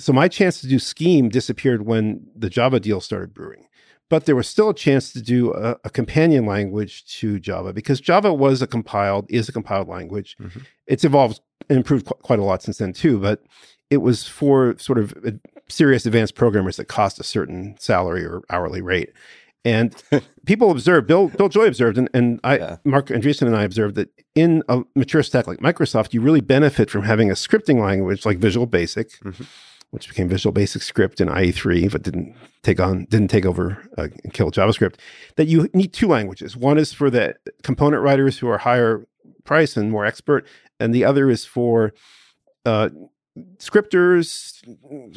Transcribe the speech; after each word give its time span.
so 0.00 0.12
my 0.12 0.28
chance 0.28 0.60
to 0.60 0.66
do 0.66 0.78
scheme 0.78 1.28
disappeared 1.28 1.86
when 1.86 2.26
the 2.34 2.50
Java 2.50 2.80
deal 2.80 3.00
started 3.00 3.34
brewing. 3.34 3.66
But 4.08 4.26
there 4.26 4.34
was 4.34 4.48
still 4.48 4.70
a 4.70 4.74
chance 4.74 5.12
to 5.12 5.22
do 5.22 5.54
a, 5.54 5.76
a 5.84 5.90
companion 5.90 6.44
language 6.44 7.04
to 7.18 7.38
Java 7.38 7.72
because 7.72 8.00
Java 8.00 8.34
was 8.34 8.60
a 8.60 8.66
compiled, 8.66 9.26
is 9.28 9.48
a 9.48 9.52
compiled 9.52 9.88
language. 9.88 10.36
Mm-hmm. 10.40 10.60
It's 10.88 11.04
evolved 11.04 11.40
and 11.68 11.78
improved 11.78 12.06
qu- 12.06 12.14
quite 12.14 12.40
a 12.40 12.44
lot 12.44 12.62
since 12.62 12.78
then 12.78 12.92
too. 12.92 13.20
But 13.20 13.44
it 13.88 13.98
was 13.98 14.26
for 14.26 14.76
sort 14.78 14.98
of 14.98 15.14
serious 15.68 16.06
advanced 16.06 16.34
programmers 16.34 16.76
that 16.76 16.86
cost 16.86 17.20
a 17.20 17.24
certain 17.24 17.76
salary 17.78 18.24
or 18.24 18.42
hourly 18.50 18.82
rate. 18.82 19.12
And 19.64 19.94
people 20.46 20.70
observed, 20.70 21.06
Bill, 21.06 21.28
Bill 21.28 21.48
Joy 21.48 21.66
observed, 21.66 21.98
and, 21.98 22.08
and 22.14 22.40
I, 22.42 22.58
yeah. 22.58 22.76
Marc 22.84 23.06
Andreessen 23.08 23.46
and 23.46 23.56
I 23.56 23.62
observed 23.62 23.94
that 23.96 24.08
in 24.34 24.62
a 24.68 24.82
mature 24.96 25.22
stack 25.22 25.46
like 25.46 25.58
Microsoft, 25.58 26.14
you 26.14 26.20
really 26.20 26.40
benefit 26.40 26.90
from 26.90 27.02
having 27.02 27.30
a 27.30 27.34
scripting 27.34 27.80
language 27.80 28.24
like 28.24 28.38
Visual 28.38 28.66
Basic, 28.66 29.10
mm-hmm. 29.20 29.44
Which 29.90 30.08
became 30.08 30.28
Visual 30.28 30.52
Basic 30.52 30.82
Script 30.82 31.20
in 31.20 31.28
IE3, 31.28 31.90
but 31.90 32.02
didn't 32.02 32.34
take 32.62 32.80
on, 32.80 33.06
didn't 33.06 33.28
take 33.28 33.44
over 33.44 33.82
uh, 33.98 34.08
and 34.22 34.32
kill 34.32 34.50
JavaScript. 34.50 34.96
That 35.36 35.46
you 35.46 35.68
need 35.74 35.92
two 35.92 36.08
languages. 36.08 36.56
One 36.56 36.78
is 36.78 36.92
for 36.92 37.10
the 37.10 37.34
component 37.62 38.02
writers 38.02 38.38
who 38.38 38.48
are 38.48 38.58
higher 38.58 39.06
price 39.44 39.76
and 39.76 39.90
more 39.90 40.04
expert, 40.04 40.46
and 40.78 40.94
the 40.94 41.04
other 41.04 41.28
is 41.28 41.44
for 41.44 41.92
uh, 42.64 42.90
scripters, 43.58 44.62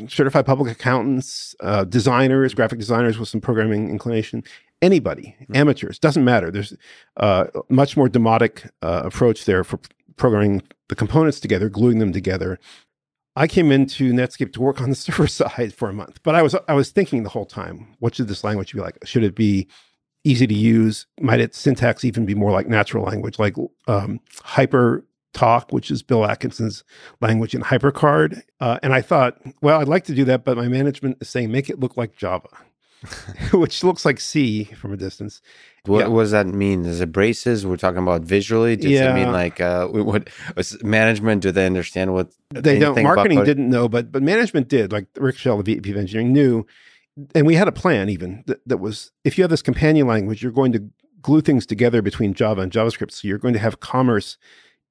certified 0.07 0.45
public 0.45 0.71
accountants, 0.71 1.55
uh, 1.61 1.83
designers, 1.83 2.53
graphic 2.53 2.79
designers 2.79 3.17
with 3.17 3.29
some 3.29 3.41
programming 3.41 3.89
inclination, 3.89 4.43
anybody, 4.81 5.35
mm-hmm. 5.41 5.55
amateurs, 5.55 5.99
doesn't 5.99 6.23
matter. 6.23 6.51
There's 6.51 6.73
a 7.17 7.23
uh, 7.23 7.47
much 7.69 7.97
more 7.97 8.09
demotic 8.09 8.69
uh, 8.81 9.03
approach 9.05 9.45
there 9.45 9.63
for 9.63 9.79
programming 10.15 10.61
the 10.89 10.95
components 10.95 11.39
together, 11.39 11.69
gluing 11.69 11.99
them 11.99 12.13
together. 12.13 12.59
I 13.35 13.47
came 13.47 13.71
into 13.71 14.13
Netscape 14.13 14.53
to 14.53 14.61
work 14.61 14.81
on 14.81 14.89
the 14.89 14.95
server 14.95 15.27
side 15.27 15.73
for 15.73 15.89
a 15.89 15.93
month, 15.93 16.21
but 16.23 16.35
I 16.35 16.41
was 16.41 16.55
I 16.67 16.73
was 16.73 16.91
thinking 16.91 17.23
the 17.23 17.29
whole 17.29 17.45
time, 17.45 17.95
what 17.99 18.15
should 18.15 18.27
this 18.27 18.43
language 18.43 18.73
be 18.73 18.79
like? 18.79 18.97
Should 19.05 19.23
it 19.23 19.35
be 19.35 19.67
easy 20.23 20.47
to 20.47 20.53
use? 20.53 21.05
Might 21.19 21.39
its 21.39 21.57
syntax 21.57 22.05
even 22.05 22.25
be 22.25 22.35
more 22.35 22.51
like 22.51 22.67
natural 22.67 23.03
language, 23.03 23.39
like 23.39 23.55
um, 23.87 24.19
hyper 24.41 25.05
talk, 25.33 25.71
which 25.71 25.91
is 25.91 26.03
Bill 26.03 26.25
Atkinson's 26.25 26.83
language 27.19 27.55
in 27.55 27.61
HyperCard. 27.61 28.41
Uh, 28.59 28.79
and 28.83 28.93
I 28.93 29.01
thought, 29.01 29.41
well, 29.61 29.81
I'd 29.81 29.87
like 29.87 30.05
to 30.05 30.13
do 30.13 30.23
that, 30.25 30.43
but 30.43 30.57
my 30.57 30.67
management 30.67 31.17
is 31.21 31.29
saying 31.29 31.51
make 31.51 31.69
it 31.69 31.79
look 31.79 31.97
like 31.97 32.15
Java, 32.15 32.49
which 33.53 33.83
looks 33.83 34.05
like 34.05 34.19
C 34.19 34.65
from 34.65 34.93
a 34.93 34.97
distance. 34.97 35.41
What, 35.85 35.99
yeah. 35.99 36.07
what, 36.07 36.23
does 36.23 36.31
that 36.31 36.47
mean? 36.47 36.85
Is 36.85 37.01
it 37.01 37.11
braces? 37.11 37.65
We're 37.65 37.77
talking 37.77 38.01
about 38.01 38.21
visually. 38.21 38.75
Does 38.75 38.91
yeah. 38.91 39.11
it 39.11 39.15
mean 39.15 39.31
like 39.31 39.59
uh, 39.59 39.87
what 39.87 40.29
management? 40.81 41.41
Do 41.41 41.51
they 41.51 41.65
understand 41.65 42.13
what 42.13 42.31
they 42.51 42.79
don't? 42.79 43.01
Marketing 43.03 43.39
about, 43.39 43.45
didn't 43.45 43.69
know, 43.69 43.89
but 43.89 44.11
but 44.11 44.23
management 44.23 44.69
did. 44.69 44.91
Like 44.91 45.07
Rick 45.17 45.37
Schell, 45.37 45.57
the 45.57 45.63
VP 45.63 45.91
of 45.91 45.97
engineering, 45.97 46.31
knew, 46.31 46.65
and 47.35 47.45
we 47.45 47.55
had 47.55 47.67
a 47.67 47.73
plan 47.73 48.09
even 48.09 48.43
that, 48.47 48.61
that 48.67 48.77
was 48.77 49.11
if 49.23 49.37
you 49.37 49.43
have 49.43 49.51
this 49.51 49.61
companion 49.61 50.07
language, 50.07 50.41
you're 50.41 50.51
going 50.51 50.71
to 50.71 50.89
glue 51.21 51.41
things 51.41 51.65
together 51.65 52.01
between 52.01 52.33
Java 52.33 52.61
and 52.61 52.71
JavaScript. 52.71 53.11
So 53.11 53.27
you're 53.27 53.37
going 53.37 53.53
to 53.53 53.59
have 53.59 53.79
commerce 53.79 54.37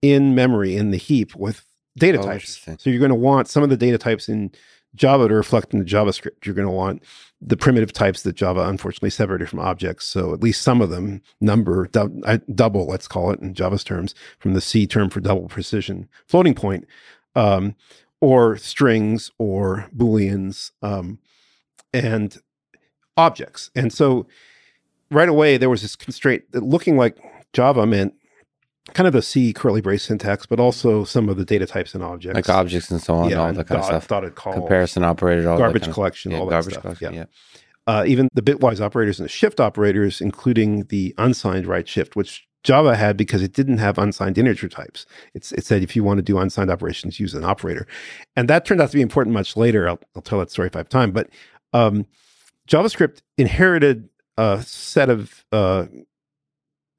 in 0.03 0.35
memory 0.35 0.77
in 0.77 0.91
the 0.91 0.99
heap 0.99 1.35
with 1.35 1.65
data 1.97 2.19
oh, 2.19 2.23
types. 2.23 2.61
So 2.79 2.91
you're 2.91 2.99
going 2.99 3.11
to 3.11 3.15
want 3.15 3.49
some 3.49 3.63
of 3.63 3.71
the 3.71 3.77
data 3.77 3.99
types 3.99 4.29
in 4.29 4.51
Java 4.95 5.29
to 5.29 5.35
reflect 5.35 5.73
in 5.73 5.79
the 5.79 5.85
JavaScript. 5.85 6.45
You're 6.45 6.55
going 6.55 6.69
to 6.69 6.73
want 6.73 7.03
the 7.41 7.57
primitive 7.57 7.93
types 7.93 8.23
that 8.23 8.37
Java 8.37 8.69
unfortunately 8.69 9.11
separated 9.11 9.49
from 9.49 9.59
objects. 9.59 10.07
So 10.07 10.33
at 10.33 10.43
least 10.43 10.63
some 10.63 10.81
of 10.81 10.91
them 10.91 11.23
number 11.41 11.89
double, 11.89 12.87
let's 12.87 13.09
call 13.09 13.31
it 13.31 13.41
in 13.41 13.55
Java's 13.55 13.85
terms, 13.85 14.15
from 14.39 14.55
the 14.55 14.61
C 14.61 14.87
term 14.87 15.11
for 15.11 15.21
double 15.21 15.49
precision 15.49 16.09
floating 16.27 16.55
point, 16.55 16.87
um, 17.35 17.75
or 18.21 18.57
strings 18.57 19.31
or 19.39 19.89
booleans 19.97 20.71
um, 20.83 21.19
and 21.93 22.37
objects. 23.17 23.71
And 23.75 23.93
so 23.93 24.27
right 25.11 25.29
away 25.29 25.57
there 25.57 25.71
was 25.71 25.83
this 25.83 25.97
constraint 25.97 26.45
that 26.53 26.63
looking 26.63 26.97
like 26.97 27.17
Java 27.53 27.87
meant 27.87 28.15
kind 28.95 29.07
of 29.07 29.13
the 29.13 29.23
C 29.23 29.53
curly 29.53 29.81
brace 29.81 30.03
syntax, 30.03 30.47
but 30.47 30.59
also 30.59 31.05
some 31.05 31.29
of 31.29 31.37
the 31.37 31.45
data 31.45 31.67
types 31.67 31.95
and 31.95 32.03
objects, 32.03 32.35
like 32.35 32.49
objects 32.49 32.91
and 32.91 33.01
so 33.01 33.15
on, 33.15 33.31
yeah, 33.31 33.37
all 33.37 33.53
that 33.53 33.67
kind 33.67 33.69
dot, 33.69 33.79
of 33.81 33.85
stuff. 33.85 34.09
Dotted 34.09 34.35
call, 34.35 34.55
comparison 34.55 35.05
operator, 35.05 35.49
all 35.49 35.59
garbage 35.59 35.87
that 35.87 35.95
collection, 35.95 36.33
of, 36.33 36.41
all 36.41 36.47
yeah, 36.47 36.51
that 36.51 36.55
garbage 36.55 36.73
stuff. 36.73 36.99
Collection, 36.99 37.15
yeah. 37.15 37.25
Uh, 37.87 38.05
even 38.07 38.29
the 38.33 38.43
bitwise 38.43 38.81
operators 38.81 39.19
and 39.19 39.25
the 39.25 39.31
shift 39.31 39.61
operators, 39.61 40.21
including 40.21 40.85
the 40.85 41.15
unsigned 41.19 41.67
right 41.67 41.89
shift, 41.89 42.15
which 42.15 42.47
Java 42.65 42.95
had 42.95 43.17
because 43.17 43.43
it 43.43 43.53
didn't 43.53 43.79
have 43.79 43.99
unsigned 43.99 44.39
integer 44.39 44.69
types. 44.69 45.05
It's, 45.35 45.51
it 45.53 45.65
said 45.65 45.83
if 45.83 45.97
you 45.97 46.05
want 46.05 46.19
to 46.19 46.23
do 46.23 46.39
unsigned 46.39 46.71
operations, 46.71 47.19
use 47.19 47.35
an 47.35 47.45
operator, 47.45 47.87
and 48.37 48.49
that 48.49 48.65
turned 48.65 48.81
out 48.81 48.91
to 48.91 48.97
be 48.97 49.03
important 49.03 49.35
much 49.35 49.57
later. 49.57 49.89
I'll, 49.89 50.01
I'll 50.15 50.23
tell 50.23 50.39
that 50.41 50.51
story 50.51 50.69
five 50.69 50.89
times, 50.89 51.13
but 51.13 51.29
um, 51.73 52.07
JavaScript 52.69 53.21
inherited 53.39 54.09
a 54.37 54.63
set 54.63 55.11
of 55.11 55.45
uh, 55.53 55.87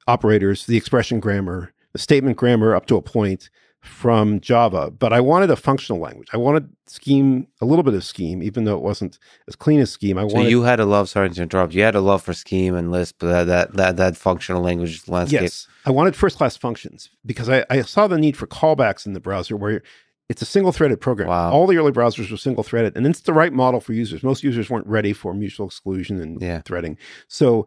operators, 0.06 0.66
the 0.66 0.76
expression 0.76 1.20
grammar, 1.20 1.72
the 1.94 1.98
statement 1.98 2.36
grammar 2.36 2.74
up 2.74 2.84
to 2.86 2.96
a 2.96 3.02
point 3.02 3.48
from 3.80 4.40
Java, 4.40 4.90
but 4.90 5.12
I 5.12 5.20
wanted 5.20 5.50
a 5.50 5.56
functional 5.56 6.00
language. 6.00 6.28
I 6.32 6.38
wanted 6.38 6.68
scheme, 6.86 7.46
a 7.60 7.66
little 7.66 7.82
bit 7.82 7.94
of 7.94 8.02
scheme, 8.02 8.42
even 8.42 8.64
though 8.64 8.76
it 8.76 8.82
wasn't 8.82 9.18
as 9.46 9.56
clean 9.56 9.78
as 9.80 9.90
scheme. 9.90 10.18
I 10.18 10.26
so 10.26 10.34
wanted. 10.34 10.50
you 10.50 10.62
had 10.62 10.80
a 10.80 10.86
love. 10.86 11.08
Sorry 11.08 11.30
to 11.30 11.42
interrupt. 11.42 11.74
You 11.74 11.82
had 11.82 11.94
a 11.94 12.00
love 12.00 12.22
for 12.22 12.32
scheme 12.32 12.74
and 12.74 12.90
Lisp, 12.90 13.20
that 13.20 13.44
that 13.44 13.74
that, 13.74 13.96
that 13.96 14.16
functional 14.16 14.62
language 14.62 15.06
landscape. 15.08 15.42
Yes, 15.42 15.68
I 15.84 15.90
wanted 15.90 16.16
first 16.16 16.38
class 16.38 16.56
functions 16.56 17.10
because 17.24 17.48
I, 17.48 17.64
I 17.70 17.82
saw 17.82 18.06
the 18.06 18.18
need 18.18 18.36
for 18.36 18.46
callbacks 18.46 19.06
in 19.06 19.12
the 19.12 19.20
browser 19.20 19.56
where 19.56 19.82
it's 20.28 20.40
a 20.40 20.46
single 20.46 20.72
threaded 20.72 21.00
program. 21.00 21.28
Wow. 21.28 21.52
All 21.52 21.66
the 21.66 21.76
early 21.76 21.92
browsers 21.92 22.30
were 22.30 22.38
single 22.38 22.64
threaded, 22.64 22.96
and 22.96 23.06
it's 23.06 23.20
the 23.20 23.34
right 23.34 23.52
model 23.52 23.80
for 23.80 23.92
users. 23.92 24.22
Most 24.22 24.42
users 24.42 24.70
weren't 24.70 24.86
ready 24.86 25.12
for 25.12 25.34
mutual 25.34 25.66
exclusion 25.66 26.20
and 26.20 26.40
yeah. 26.40 26.62
threading. 26.62 26.96
So 27.28 27.66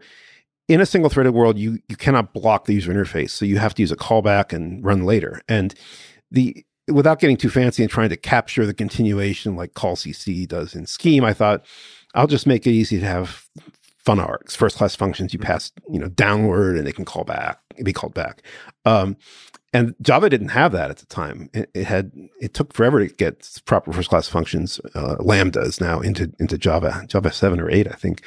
in 0.67 0.81
a 0.81 0.85
single 0.85 1.09
threaded 1.09 1.33
world, 1.33 1.57
you 1.57 1.79
you 1.87 1.95
cannot 1.95 2.33
block 2.33 2.65
the 2.65 2.73
user 2.73 2.93
interface, 2.93 3.31
so 3.31 3.45
you 3.45 3.57
have 3.57 3.73
to 3.75 3.81
use 3.81 3.91
a 3.91 3.95
callback 3.95 4.53
and 4.53 4.83
run 4.83 5.05
later. 5.05 5.41
And 5.47 5.73
the 6.31 6.65
without 6.87 7.19
getting 7.19 7.37
too 7.37 7.49
fancy 7.49 7.83
and 7.83 7.91
trying 7.91 8.09
to 8.09 8.17
capture 8.17 8.65
the 8.65 8.73
continuation 8.73 9.55
like 9.55 9.73
call/cc 9.73 10.47
does 10.47 10.75
in 10.75 10.85
Scheme, 10.85 11.23
I 11.23 11.33
thought 11.33 11.65
I'll 12.15 12.27
just 12.27 12.47
make 12.47 12.67
it 12.67 12.71
easy 12.71 12.99
to 12.99 13.05
have 13.05 13.47
funargs, 14.05 14.55
first 14.55 14.77
class 14.77 14.95
functions 14.95 15.33
you 15.33 15.39
pass 15.39 15.71
you 15.89 15.99
know 15.99 16.09
downward 16.09 16.77
and 16.77 16.85
they 16.85 16.93
can 16.93 17.05
call 17.05 17.23
back, 17.23 17.59
be 17.83 17.93
called 17.93 18.13
back. 18.13 18.41
Um, 18.85 19.17
and 19.73 19.95
Java 20.01 20.29
didn't 20.29 20.49
have 20.49 20.71
that 20.71 20.89
at 20.89 20.97
the 20.97 21.05
time. 21.07 21.49
It, 21.53 21.69
it, 21.73 21.83
had 21.83 22.11
it 22.41 22.53
took 22.53 22.73
forever 22.73 23.05
to 23.05 23.13
get 23.13 23.59
proper 23.65 23.91
first 23.91 24.09
class 24.09 24.27
functions, 24.27 24.79
uh, 24.95 25.17
lambdas 25.19 25.81
now 25.81 25.99
into 25.99 26.31
into 26.39 26.57
Java, 26.57 27.05
Java 27.07 27.31
seven 27.31 27.59
or 27.59 27.69
eight, 27.69 27.87
I 27.87 27.95
think. 27.95 28.21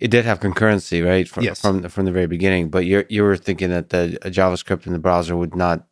It 0.00 0.10
did 0.10 0.24
have 0.24 0.40
concurrency, 0.40 1.04
right? 1.04 1.28
From, 1.28 1.44
yes. 1.44 1.60
from 1.60 1.88
from 1.88 2.04
the 2.04 2.12
very 2.12 2.26
beginning. 2.26 2.68
But 2.68 2.84
you 2.84 3.04
you 3.08 3.22
were 3.22 3.36
thinking 3.36 3.70
that 3.70 3.90
the 3.90 4.18
JavaScript 4.24 4.86
in 4.86 4.92
the 4.92 4.98
browser 4.98 5.36
would 5.36 5.54
not 5.54 5.86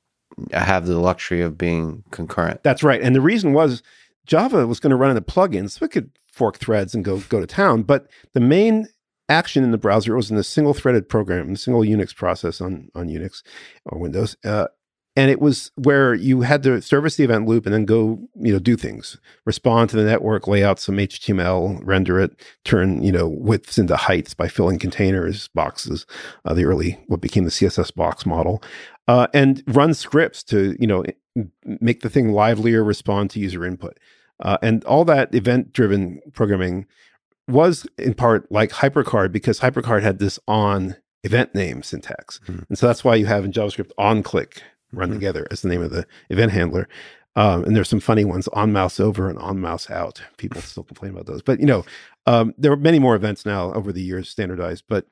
have 0.52 0.86
the 0.86 0.98
luxury 0.98 1.42
of 1.42 1.58
being 1.58 2.04
concurrent. 2.10 2.62
That's 2.62 2.82
right. 2.82 3.00
And 3.00 3.14
the 3.14 3.20
reason 3.20 3.52
was 3.52 3.82
Java 4.26 4.66
was 4.66 4.80
going 4.80 4.91
to 4.91 4.96
run 4.96 5.10
into 5.10 5.22
plugins, 5.22 5.72
so 5.72 5.84
it 5.84 5.91
could 5.91 6.10
fork 6.30 6.58
threads 6.58 6.94
and 6.94 7.04
go 7.04 7.18
go 7.20 7.41
to 7.41 7.46
town. 7.46 7.82
But 7.82 8.08
the 8.32 8.41
main 8.41 8.88
action 9.28 9.64
in 9.64 9.70
the 9.70 9.78
browser 9.78 10.14
was 10.16 10.30
in 10.30 10.36
a 10.36 10.42
single 10.42 10.74
threaded 10.74 11.08
program, 11.08 11.52
a 11.52 11.56
single 11.56 11.82
Unix 11.82 12.14
process 12.14 12.60
on 12.60 12.88
on 12.94 13.08
Unix 13.08 13.42
or 13.84 13.98
Windows, 13.98 14.36
uh, 14.44 14.68
and 15.16 15.30
it 15.30 15.40
was 15.40 15.70
where 15.76 16.14
you 16.14 16.40
had 16.40 16.62
to 16.62 16.80
service 16.80 17.16
the 17.16 17.24
event 17.24 17.46
loop 17.46 17.66
and 17.66 17.74
then 17.74 17.84
go 17.84 18.18
you 18.36 18.52
know 18.52 18.58
do 18.58 18.76
things 18.76 19.18
respond 19.44 19.90
to 19.90 19.96
the 19.96 20.04
network 20.04 20.46
lay 20.46 20.64
out 20.64 20.78
some 20.78 20.96
html 20.96 21.80
render 21.82 22.18
it 22.18 22.38
turn 22.64 23.02
you 23.02 23.12
know 23.12 23.28
widths 23.28 23.78
into 23.78 23.96
heights 23.96 24.34
by 24.34 24.48
filling 24.48 24.78
containers 24.78 25.48
boxes 25.48 26.06
uh, 26.44 26.54
the 26.54 26.64
early 26.64 26.98
what 27.06 27.20
became 27.20 27.44
the 27.44 27.50
css 27.50 27.94
box 27.94 28.26
model 28.26 28.62
uh, 29.08 29.26
and 29.34 29.62
run 29.66 29.94
scripts 29.94 30.42
to 30.42 30.76
you 30.78 30.86
know 30.86 31.04
make 31.80 32.00
the 32.02 32.10
thing 32.10 32.32
livelier 32.32 32.84
respond 32.84 33.30
to 33.30 33.40
user 33.40 33.64
input 33.64 33.98
uh, 34.40 34.58
and 34.62 34.84
all 34.84 35.04
that 35.04 35.34
event 35.34 35.72
driven 35.72 36.20
programming 36.32 36.86
was 37.48 37.86
in 37.98 38.15
part 38.15 38.50
like 38.50 38.70
hypercard 38.70 39.32
because 39.32 39.60
hypercard 39.60 40.03
had 40.03 40.18
this 40.18 40.38
on 40.47 40.97
event 41.24 41.54
name 41.54 41.82
syntax 41.82 42.41
mm-hmm. 42.47 42.62
and 42.68 42.78
so 42.78 42.86
that's 42.86 43.04
why 43.04 43.15
you 43.15 43.26
have 43.26 43.44
in 43.44 43.53
javascript 43.53 43.91
on 43.98 44.22
click 44.22 44.62
run 44.92 45.09
mm-hmm. 45.09 45.18
together 45.18 45.47
as 45.50 45.62
the 45.62 45.68
name 45.68 45.83
of 45.83 45.91
the 45.91 46.06
event 46.30 46.53
handler. 46.53 46.89
Um, 47.34 47.65
and 47.65 47.74
there's 47.74 47.89
some 47.89 48.00
funny 48.00 48.24
ones 48.24 48.47
on 48.48 48.72
mouse 48.72 49.00
over 49.00 49.28
and 49.28 49.39
on 49.39 49.59
mouse 49.59 49.91
out. 49.91 50.22
People 50.36 50.60
still 50.62 50.84
complain 50.84 51.12
about 51.12 51.27
those, 51.27 51.42
but 51.42 51.60
you 51.60 51.66
know, 51.66 51.84
um, 52.27 52.54
there 52.59 52.72
are 52.72 52.77
many 52.77 52.98
more 52.98 53.16
events 53.16 53.47
now 53.47 53.72
over 53.72 53.92
the 53.92 54.03
years 54.03 54.28
standardized. 54.28 54.84
But 54.89 55.06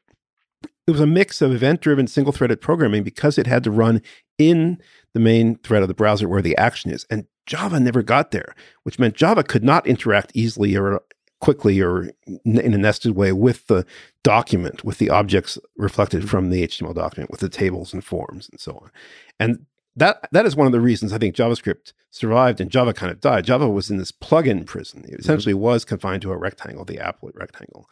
it 0.86 0.90
was 0.90 1.00
a 1.00 1.06
mix 1.06 1.40
of 1.40 1.52
event-driven 1.52 2.08
single-threaded 2.08 2.60
programming 2.60 3.04
because 3.04 3.38
it 3.38 3.46
had 3.46 3.62
to 3.64 3.70
run 3.70 4.02
in 4.38 4.78
the 5.14 5.20
main 5.20 5.56
thread 5.56 5.82
of 5.82 5.88
the 5.88 5.94
browser 5.94 6.28
where 6.28 6.42
the 6.42 6.56
action 6.56 6.90
is, 6.90 7.06
and 7.10 7.26
Java 7.46 7.80
never 7.80 8.02
got 8.02 8.30
there, 8.30 8.54
which 8.82 8.98
meant 8.98 9.14
Java 9.14 9.42
could 9.42 9.64
not 9.64 9.86
interact 9.86 10.32
easily 10.34 10.76
or 10.76 11.00
quickly 11.40 11.80
or 11.80 12.10
in 12.44 12.74
a 12.74 12.78
nested 12.78 13.16
way 13.16 13.32
with 13.32 13.66
the 13.66 13.84
document, 14.22 14.84
with 14.84 14.98
the 14.98 15.10
objects 15.10 15.58
reflected 15.76 16.28
from 16.28 16.50
the 16.50 16.66
HTML 16.66 16.94
document, 16.94 17.30
with 17.30 17.40
the 17.40 17.48
tables 17.48 17.92
and 17.92 18.04
forms 18.04 18.48
and 18.50 18.60
so 18.60 18.72
on. 18.72 18.90
And 19.38 19.66
that 19.96 20.28
that 20.30 20.46
is 20.46 20.54
one 20.54 20.66
of 20.66 20.72
the 20.72 20.80
reasons 20.80 21.12
I 21.12 21.18
think 21.18 21.34
JavaScript 21.34 21.92
survived 22.10 22.60
and 22.60 22.70
Java 22.70 22.92
kind 22.92 23.10
of 23.10 23.20
died. 23.20 23.44
Java 23.44 23.68
was 23.68 23.90
in 23.90 23.98
this 23.98 24.12
plugin 24.12 24.64
prison. 24.64 25.04
It 25.08 25.20
essentially 25.20 25.52
mm-hmm. 25.52 25.62
was 25.62 25.84
confined 25.84 26.22
to 26.22 26.32
a 26.32 26.36
rectangle, 26.36 26.84
the 26.84 26.98
applet 26.98 27.34
rectangle. 27.34 27.90